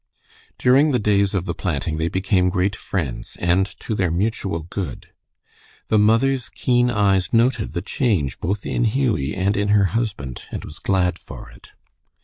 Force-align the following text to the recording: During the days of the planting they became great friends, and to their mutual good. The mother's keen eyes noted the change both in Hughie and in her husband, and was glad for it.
During 0.57 0.89
the 0.89 0.97
days 0.97 1.35
of 1.35 1.45
the 1.45 1.53
planting 1.53 1.97
they 1.97 2.07
became 2.07 2.49
great 2.49 2.75
friends, 2.75 3.37
and 3.39 3.67
to 3.81 3.93
their 3.93 4.09
mutual 4.09 4.63
good. 4.63 5.09
The 5.89 5.99
mother's 5.99 6.49
keen 6.49 6.89
eyes 6.89 7.31
noted 7.31 7.73
the 7.73 7.83
change 7.83 8.39
both 8.39 8.65
in 8.65 8.85
Hughie 8.85 9.35
and 9.35 9.55
in 9.55 9.67
her 9.67 9.85
husband, 9.93 10.41
and 10.49 10.65
was 10.65 10.79
glad 10.79 11.19
for 11.19 11.51
it. 11.51 11.69